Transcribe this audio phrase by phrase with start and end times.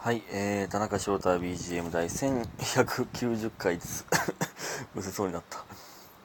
[0.00, 4.06] はい、えー、田中翔太 BGM 第1190回です。
[4.94, 5.64] むせそうになった。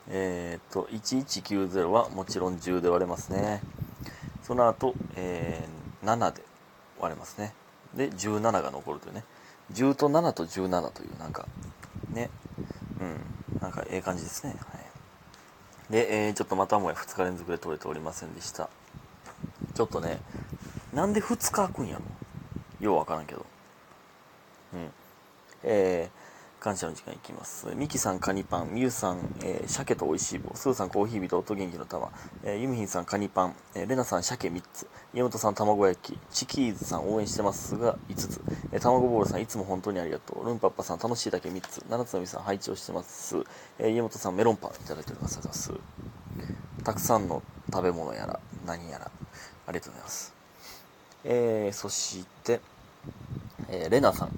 [0.10, 3.62] えーと、1190はもちろん10で割れますね。
[4.44, 6.44] その後、えー、7で
[7.00, 7.56] 割れますね。
[7.96, 9.24] で、17が残るというね。
[9.72, 11.48] 10と7と17という、なんか、
[12.10, 12.30] ね。
[13.02, 14.52] うん、なんかええ感じですね。
[14.52, 15.92] はい。
[15.92, 18.70] で、えー、ちょっとまたもや2日連続で取れておりませんでした。
[19.74, 20.22] ちょっとね、
[20.94, 22.04] なんで2日空くんやろ
[22.80, 23.44] ようわからんけど。
[24.74, 24.92] うん。
[25.64, 27.68] えー、感謝の時間いきます。
[27.76, 32.10] ミキさん、カニパン、ミユさん、えー、鮭と美味しい棒、スーさん、コーヒー人、音元気の玉、
[32.44, 38.42] えー、ユミヒンさん、カニパン、えー、レナさん、鮭3つ、家元さん、卵焼き、チキーズさん、応援してますが5つ、
[38.72, 43.38] えー、卵ボールさん、いつも本当にありがとう、ルンパッパさん、楽しいだけ3つ、七つのみさん、配置をしてます、
[43.80, 45.40] えー、家元さん、メロンパン、いただいております。
[45.40, 45.84] ありがとうございま
[46.78, 46.84] す。
[46.84, 49.12] たくさんの食べ物やら、何やら、
[49.68, 50.34] ありがとうございます。
[51.26, 52.60] えー、そして、
[53.70, 54.32] えーレナさん、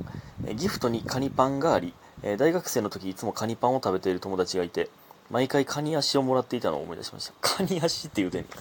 [0.53, 4.89] ギフトにカニパンがあり、え大学生の時いつもカニパンを食べている友達がいて、
[5.31, 7.33] 毎回カニ足をもらっていたのを思い出しました。
[7.41, 8.51] カニ足って言うてんねん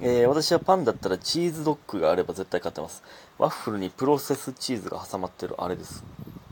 [0.00, 3.02] えー私はパンだったらチーズドッグがあれば絶対買ってます。
[3.36, 6.04] ワッフルにプロセスチーズが挟まってるあれです。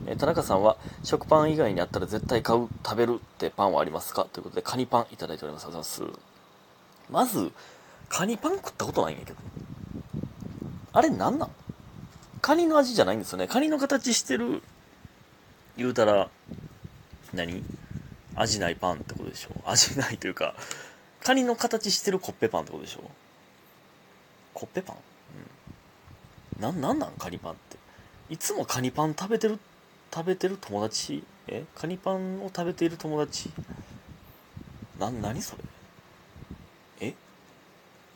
[0.07, 4.27] えー田中さんは食パン以外にあったら絶対買う、食べるってパンはありますか？
[4.33, 5.65] ということでカニパンいただいております。
[5.65, 6.21] ありがとうございます。
[7.09, 7.53] まず、
[8.09, 9.39] カニパン食ったことないんやけど。
[10.93, 11.51] あれなんなん？
[12.47, 13.49] カニの味じゃないんですよね。
[13.49, 14.63] カニの形してる、
[15.77, 16.31] 言うたら、
[17.35, 17.65] 何？
[18.37, 20.55] 味ないパンってことでしょ味ないというか、
[21.25, 23.11] カニの形してるコッペパンってことでしょ
[24.55, 24.97] コッペパン？
[26.55, 26.63] うん。
[26.63, 27.15] な、なんなん？
[27.19, 27.79] カニパンって。
[28.31, 29.59] いつもカニパン食べてる、
[30.15, 31.25] 食べてる友達？
[31.49, 31.65] え？
[31.75, 33.51] カニパンを食べている友達？
[35.01, 35.65] な、何それ？
[37.09, 37.15] え？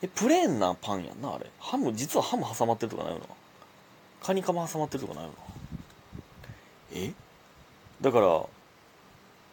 [0.02, 1.50] え、プレーンなパンやんな、あれ。
[1.58, 3.26] ハム、実はハム挟まってるとかないよな。
[4.22, 5.36] カニカマ挟まってるとかないよな。
[6.92, 7.12] え？
[8.00, 8.44] だから、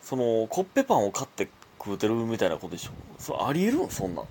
[0.01, 2.91] その、コッペパンを買って食うてるみたいなことでしょ？
[3.19, 4.23] それありえるんそんな。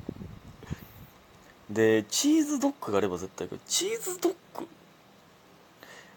[1.71, 3.61] で、チーズドッグがあれば絶対食う。
[3.67, 4.69] チーズドッグ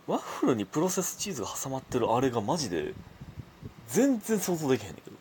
[0.07, 2.93] ワッフルにプロセスチーズが挟まってるあれがマジで、
[3.87, 5.17] 全然想像できへんねんけど。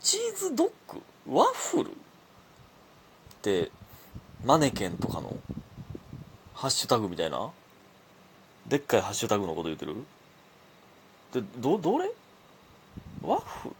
[0.00, 1.90] チーズドッグワッフル？
[1.90, 1.94] っ
[3.42, 3.70] て、
[4.44, 5.36] マネケンとかの
[6.54, 7.50] ハッシュタグみたいな
[8.68, 9.94] でっかいハッシュタグのこと言ってる？
[11.32, 12.10] で、ど、どれ？
[13.22, 13.70] ワッフ？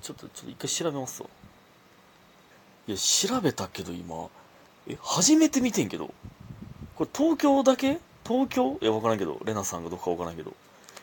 [0.00, 1.28] ちょっと、ちょっと一回調べますわ。
[2.86, 4.28] いや、調べたけど今、
[4.86, 6.12] え、初めて見てんけど。
[6.96, 7.98] これ東京だけ？
[8.24, 8.78] 東京？
[8.80, 9.40] いや、わからんけど。
[9.44, 10.52] レナさんがどこかわからんけど。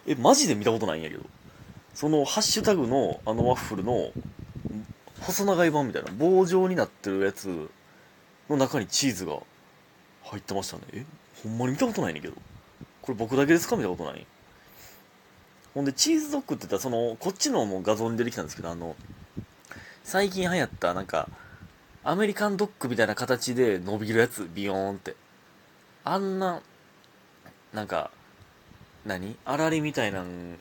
[0.08, 1.24] え、マジで見たことないんやけど。
[1.94, 4.12] そのハッシュタグのあのワッフルの
[5.22, 7.69] 細長い版みたいな棒状になってるやつ
[8.50, 9.40] の中にチーズが
[10.24, 10.84] 入ってましたね。
[10.94, 11.06] え、
[11.44, 12.35] ほんまに見たことないねんけど。
[13.01, 13.75] これ僕だけですか？
[13.75, 14.25] 見たいなことない
[15.73, 18.95] ほんで、チーズドッグって言ったら、その、こっちのもう画像に出てきたんですけど、あの、
[20.03, 21.29] 最近流行った、なんか、
[22.03, 25.15] アメリカンドッグみたいな形で伸びるやつ、ビヨーンって。
[26.03, 26.61] あんな、
[27.73, 28.09] なんか、
[29.05, 29.37] 何？
[29.45, 30.57] あられみたいなん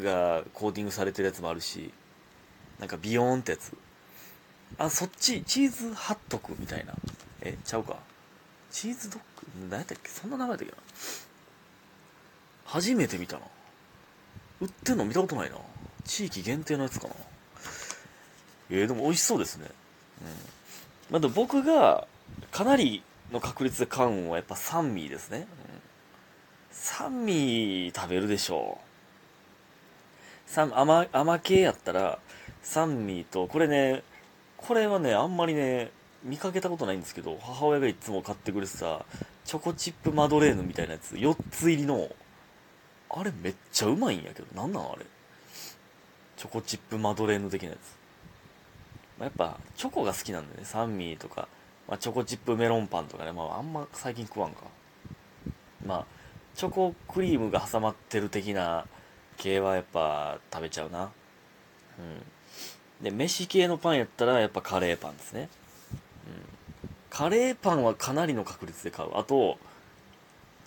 [0.00, 1.92] がコーティングされてるやつもあるし、
[2.78, 3.76] なんかビヨーンってやつ。
[4.78, 6.94] あ、そっち、チーズハットクみたいな。
[7.42, 7.96] え、ちゃうか。
[8.70, 9.20] チーズドッ
[9.60, 9.68] グ？
[9.68, 10.08] 何やったっけ？
[10.08, 10.78] そんな名前だっけな。
[12.72, 13.42] 初めて見たな。
[14.62, 15.56] 売ってんの見たことないな。
[16.04, 17.14] 地域限定のやつかな。
[18.70, 19.68] えー、でも美味しそうですね。
[20.22, 20.28] うん。
[21.10, 22.06] まあ、でも僕が
[22.50, 25.38] かなりの確率で買うんはやっぱサンミーですね。
[25.38, 25.46] うん、
[26.70, 28.78] サンミー食べるでしょ
[30.48, 30.50] う。
[30.50, 32.18] サン甘、甘系やったら、
[32.62, 34.02] サンミーと、これね、
[34.56, 35.90] これはね、あんまりね、
[36.24, 39.04] 見かけたことないんですけど、母親がいつも買ってくれてた、
[39.44, 42.08] チョコチップマドレーヌみたいなやつ、4つ入りの、
[43.14, 45.04] あれめっちゃうまいんやけど、なんなんあれ。
[46.36, 47.78] チョコチップマドレーヌ的なやつ。
[49.18, 51.46] まあ、やっぱ、チョコが好きなんでね、サンミーとか、
[51.86, 54.62] まあ、チョコチップメロンパンとかね、まあ、あんま最近食わんか。
[55.86, 56.06] まあ、
[56.54, 58.86] チョコクリームが挟まってる的な
[59.36, 61.10] 系はやっぱ食べちゃうな。
[61.98, 63.04] うん。
[63.04, 65.48] で、飯系のパンやったらやっぱカレーパンですね。
[66.82, 66.90] うん。
[67.10, 69.10] カレーパンはかなりの確率で買う。
[69.14, 69.58] あと、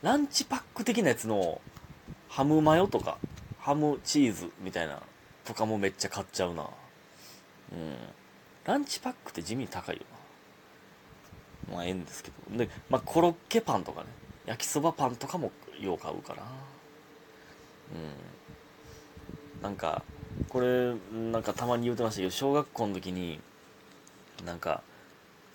[0.01, 1.61] ランチパック的なやつの
[2.35, 3.17] ハムマヨとか、
[3.61, 5.01] ハムチーズみたいな
[5.45, 6.63] とかもめっちゃ買っちゃうな。
[7.71, 7.95] うん。
[8.65, 10.01] ランチパックって地味に高いよ
[11.69, 11.75] な。
[11.75, 12.57] まあええんですけど。
[12.57, 14.07] で、まあコロッケパンとかね。
[14.45, 15.49] 焼きそばパンとかも
[15.79, 16.41] よう買うかな。
[17.93, 19.63] うん。
[19.63, 20.03] なんか、
[20.49, 23.39] これ、なんかたまに言うてましたけど、小学校の時に、
[24.43, 24.83] なんか、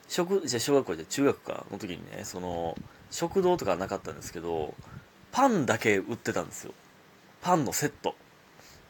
[0.09, 2.75] 食、じゃ小学校じゃ中学かの時にね、その、
[3.11, 4.75] 食堂とかなかったんですけど、
[5.33, 6.75] パンだけ売ってたんですよ。
[7.41, 8.15] パンのセット。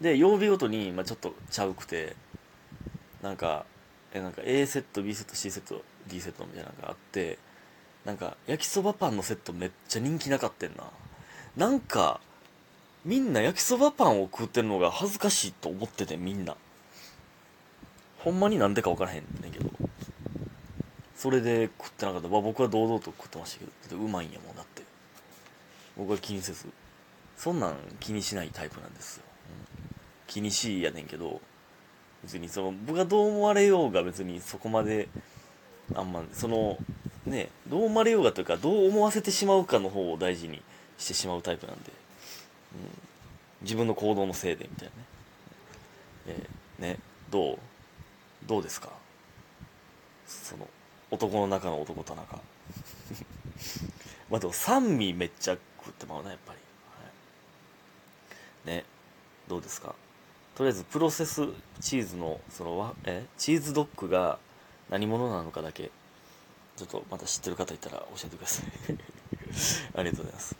[0.00, 2.16] で曜日ごとに、まあ、ちょっとちゃうくて
[3.22, 3.66] なんか
[4.14, 7.38] えなんか A セット B セット C セット D セットみたいなのがあって
[8.04, 10.84] なんか焼きそばパンのセットめっちゃ人気なかったんな。
[11.56, 12.20] なんか
[13.04, 16.56] みんな焼きそばパンを食ってるのが恥ずかしいと思っててみんな。
[18.18, 19.70] ほんまになんでか分からへんねんけど。
[21.16, 24.79] それで食ってなかった、まあ、僕は堂々と食ってましたけどうまいんやもんだって。
[26.00, 26.66] 僕は気にせず。
[27.36, 29.78] そんなん気にしないタイプなんですよ、うん、
[30.26, 31.40] 気にしいやねんけど
[32.22, 35.08] 別にその僕がどう思われようが別にそこまで
[35.94, 36.76] あんまその
[37.24, 40.60] ねどう思われようがというかどう思わせてしまうかの方を大事に
[40.98, 41.82] してしまうタイプなんで、
[42.74, 42.80] うん、
[43.62, 44.90] 自分の行動のせいでみたい
[46.26, 46.98] なね,、えー、ね
[47.30, 47.58] どう
[48.46, 48.90] どうですか？
[50.26, 50.68] その
[51.10, 52.38] 男の中の男田中。
[54.30, 55.56] まあでも酸味めっちゃ
[55.90, 56.58] 食ってまうなやっぱり、
[58.64, 58.84] はい、ね。
[59.48, 59.94] どうですか？
[60.54, 61.48] とりあえずプロセス
[61.80, 63.24] チーズのそのえ？
[63.36, 64.38] チーズドッグが
[64.88, 65.90] 何者なのかだけ
[66.76, 68.66] ちょっとまた知ってる方いたら教えてください。
[69.98, 70.56] ありがとうございます。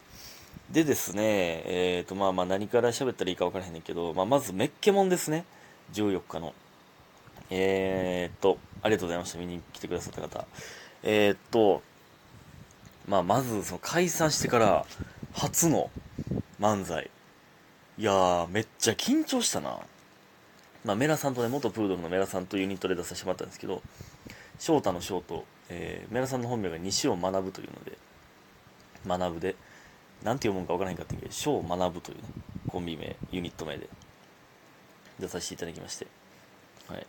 [0.71, 1.23] でですね
[1.67, 5.45] えっ、ー、とまあまあ何から喋ったらいいか分からへんねんけど、まあ、まずメッケモンですね。
[5.93, 6.55] 14日の。
[7.51, 9.39] えー、っとありがとうございました。
[9.39, 10.47] 見に来てくださった方。
[11.03, 11.83] えー、っと
[13.11, 14.87] まあまずその解散してから
[15.33, 15.91] 初の
[16.61, 17.11] 漫才。
[17.99, 19.81] いやーめっちゃ緊張したな。
[20.85, 23.83] まあ、メラさんとね元プードルのメラさんとユニットで出させてもらったんですけど
[24.61, 27.99] 翔太の翔と、えー、メラさんの本名が西尾学というので
[29.05, 29.57] 学ぶで。
[30.23, 32.25] なんて読むんか分からへんかったけど翔学というね
[32.69, 33.89] コンビ名ユニット名で
[35.19, 36.07] 出させていただきまして。
[36.87, 37.07] はい。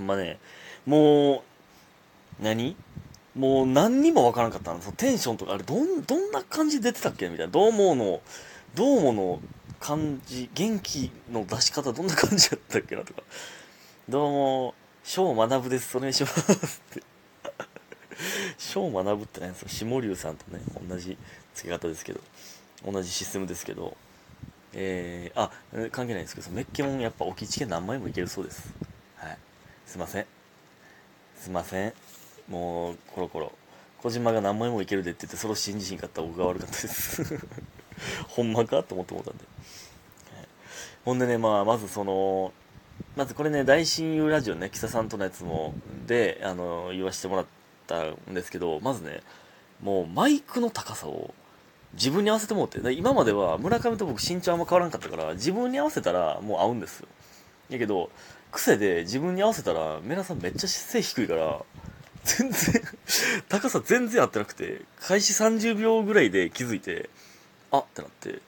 [0.00, 0.40] まあね
[0.86, 1.44] も
[2.40, 2.74] う何？
[3.34, 4.80] もう何にも分からんかったの。
[4.80, 7.28] そのテンションとかあれどんどんな感じ出てたっけ？
[7.28, 7.52] みたいな。
[7.52, 8.20] どうもの？
[8.74, 9.40] どうもの？
[9.80, 13.22] 感じ元気の出し方どんな感じやったっけなとか。
[14.08, 15.96] どうも翔学です。
[15.96, 17.02] お願いしますって。
[18.58, 19.70] 翔学って何ですか？
[19.70, 21.16] 下龍さんとね同じ
[21.54, 22.20] 付け方ですけど。
[22.84, 23.96] 同じシステムですけど。
[24.74, 25.50] えー、あ
[25.90, 28.72] 関係ないんですけどメッケモンやっぱ置きチケ何枚もいけるそうです。
[29.16, 29.38] はい。
[29.86, 30.26] すいません。
[31.36, 31.92] すいません。
[32.52, 33.50] もうコロコロ。
[34.02, 37.38] 小島が何枚もいけるでって言ってそれを信じひんかった僕が悪かったです。
[38.28, 39.44] ほんまかと思って思ったんで、
[41.04, 42.52] ほんでね、まあ、まずその
[43.16, 45.72] まずこれね大親友ラジオね木佐さんとのやつも
[46.06, 47.46] であの言わせてもらっ
[47.86, 49.22] たんですけどまずね
[49.80, 51.34] もうマイクの高さを
[51.94, 57.08] 自分に合わせてもって今までは村上と僕身長あんま変わらんかったから自分に合わせたらもう合うんですよ。
[57.68, 58.10] やけど
[58.50, 61.62] 癖で自分に合わせたらメラさんめっちゃ背低いから
[62.24, 62.82] 全然
[63.48, 67.10] 高さ全然合ってなくて開始30秒ぐらいで気づいて
[67.70, 68.40] あってなって。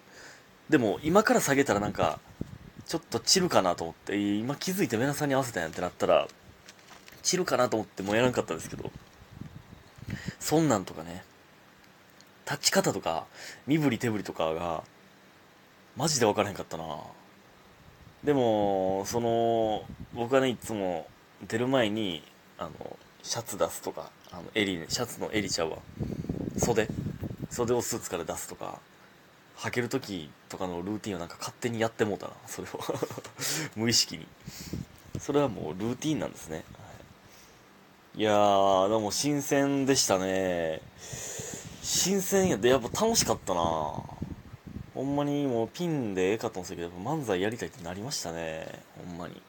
[0.69, 2.19] でも今から下げたらなんか
[2.87, 6.26] ちょっと散るかなと思って今気づいてメラさんに合わせたんやってなったら
[7.23, 8.91] 散るかなと思ってもうやらんかったんですけど
[10.41, 11.23] そんなんとかね
[12.47, 13.26] 立ち方とか
[13.67, 14.85] 身振り手振りとかが
[15.97, 16.85] マジで分からへんかったな。
[18.25, 21.06] でもその僕はねいつも
[21.47, 22.23] 出る前に
[22.59, 25.79] あのシャツ出すとかあの襟、ね、シャツの襟ちゃうわ。
[26.59, 26.87] 袖？
[27.50, 28.79] 袖をスーツから出すとか
[29.59, 32.81] 履ける時とかのルーティンをなんか勝手にやってもうたなそれを。
[33.76, 34.26] 無意識に。
[35.19, 36.62] それはもうルーティンなんですね、は
[38.16, 40.83] い、いやーでも新鮮でしたね。
[41.83, 42.69] 新鮮やで。
[42.69, 43.61] やっぱ楽しかったな。
[43.61, 48.83] ほんまにもうピンでええかと思うんですけど漫才やりたいってなりましたね。
[48.99, 49.40] ほんまに。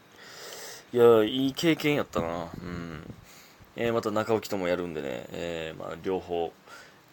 [0.94, 2.50] いやいい経験やったな。
[2.58, 3.14] うん。
[3.78, 6.54] えー、また中置ともやるんでね、えー、まあ、両方、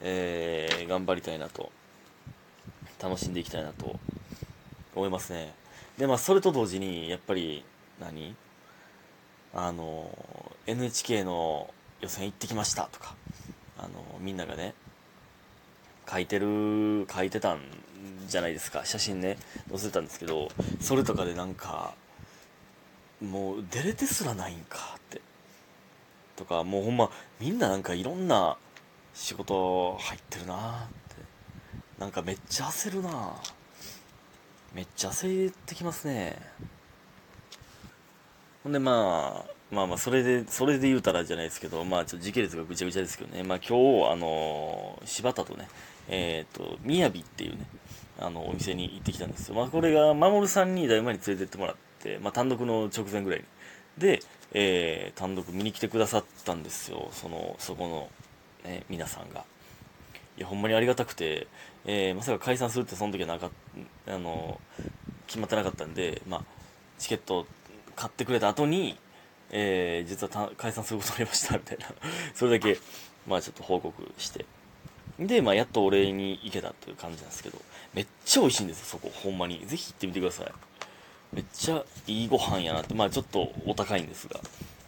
[0.01, 1.73] えー、頑張りたいなと、
[3.03, 3.99] 楽しんでいきたいなと
[4.95, 5.53] 思いますね。
[5.99, 7.65] で、まあ、それと同時に、やっぱり
[8.01, 8.37] 何、
[9.55, 10.17] あの、
[10.67, 11.69] NHK の
[12.01, 13.17] 予選行ってきましたとか、
[13.77, 13.89] あの、
[14.21, 14.75] みんながね、
[16.09, 17.61] 書いてる、書いてたん
[18.29, 19.37] じゃないですか、写真ね、
[19.69, 20.49] 載せたんですけど、
[20.81, 21.95] それとかでなんか、
[23.21, 24.99] もう出れてすらないんか
[26.43, 28.57] とかもうほんまみんななんかいろんな
[29.15, 31.03] 仕事入ってるなって。
[31.99, 33.33] なんかめっちゃ焦るな
[34.75, 36.37] めっちゃ焦ってきますね。
[38.65, 43.45] ほんでまあまあまあそれでそれで言うたらじゃないですけどまあちょっと時系列がぐちゃぐちゃですけどね。
[43.45, 45.69] まあ今日あの柴田とね
[46.09, 47.67] えっ、ー、とみやびっていうね
[48.19, 49.55] あのお店に行ってきたんですよ。
[49.55, 53.45] まあこれが守さんにだいぶ前に連れてってもらってまあ単独の直前ぐらいに。
[53.99, 54.21] で
[54.55, 57.09] えー、単独見に来てくださったんですよ。
[57.13, 58.11] そのそこ
[58.65, 59.45] の、ね、皆さんが。
[60.39, 61.47] いやほんまにありがたくて、
[61.85, 63.51] えー、まさか解散するってその時はなか
[64.07, 64.61] あの
[65.27, 66.45] 決まってなかったんで、まあ、
[66.99, 67.47] チケット
[67.97, 68.97] 買ってくれた後に、
[69.51, 71.87] えー、実は解散することになりましたみたいな。
[72.35, 72.79] それだけ、
[73.27, 74.47] まあ、ちょっと報告して。
[75.19, 77.61] で、まあ、やっとお礼に行けたという感じなんですけど。
[77.95, 79.11] めっちゃ美味しいんですよそこ。
[79.15, 79.67] ほんまに。
[79.67, 80.53] ぜひ行ってみてください。
[81.33, 84.41] めっちゃいいご飯やなってまあちょっとお高いんですが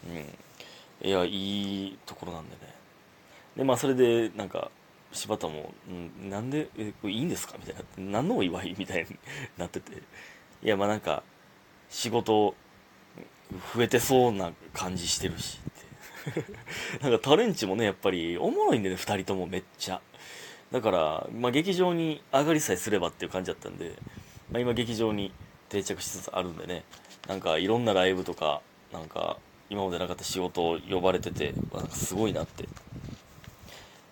[0.08, 2.74] うんいやいいところなんでね
[3.56, 4.70] でまあそれでなんか
[5.14, 7.54] 柴田も、うん、なんで、え、これいいんですか？
[7.56, 8.12] みたいな。
[8.18, 8.74] 何のお祝い？
[8.76, 9.16] みたいに
[9.56, 9.92] なってて。
[10.62, 11.22] いや、まあなんか、
[11.88, 12.56] 仕事、
[13.76, 15.60] 増えてそうな感じしてるし
[16.28, 16.44] って。
[17.00, 20.00] なんかタレンチもね、やっぱり、おもろいんでね、二人ともめっちゃ。
[20.72, 23.94] だから、まあ劇場に上がりさえすればっていう感じだったんで、
[24.50, 25.30] まあ今劇場に
[25.74, 26.84] 定着しつつあるんでね、
[27.28, 28.60] なんかいろんなライブとか、
[28.92, 29.38] なんか、
[29.70, 32.68] 今までなかった仕事を呼ばれてて、なんかすごいなって。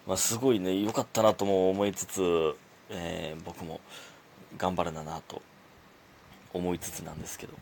[0.06, 2.56] まあ、すごいね良かったなとも思いつつ、
[2.90, 3.80] えー、僕も
[4.58, 5.40] 頑張らななと
[6.52, 7.54] 思いつつなんですけど。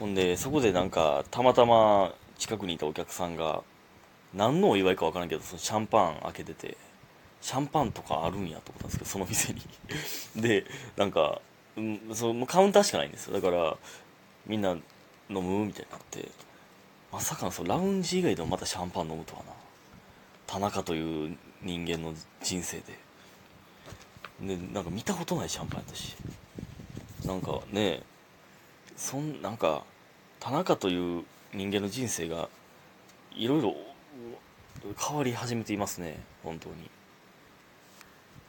[0.00, 3.62] ほんでそこでなんかたまたま近くにいたお客さんが
[4.34, 6.76] 何のお祝いか分からんけどそのシャンパン開けてて
[7.40, 9.62] シャンパンとかあるんやと思ったんですけどその店に。
[10.36, 11.40] でなんか、
[11.76, 13.34] うん、そのカウンターしかないんですよ。
[13.34, 13.76] だから
[14.46, 14.80] みんな飲
[15.28, 16.28] むみたいになって。
[17.12, 19.52] まさかのそのラウンジ以外でもまたシャンパン飲むとはな。
[20.46, 22.98] 田中という人間の人生で。
[24.40, 26.16] でなんか見たことないシャンパンやったし。
[27.24, 28.02] なんかね
[28.96, 29.84] そんなんか
[30.40, 32.48] 田中という人間の人生が
[33.34, 33.74] いろいろ
[34.98, 36.20] 変わり始めていますね。
[36.42, 36.74] 本当に。
[36.84, 36.88] い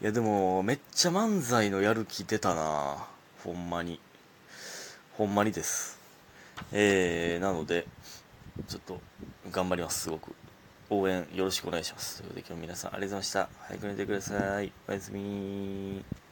[0.00, 3.06] やでもめっちゃ漫才のやる気出たな。
[3.44, 4.00] ほんまに
[5.18, 5.98] ほんまにです
[6.72, 7.86] えー、なので
[8.68, 9.00] ちょっと
[9.50, 10.34] 頑張りますすごく
[10.90, 12.18] 応援よろしくお願いします。
[12.18, 13.48] ということで今日皆さんありがとうございました。
[13.68, 14.72] 早く寝てください。
[14.88, 16.23] おやすみ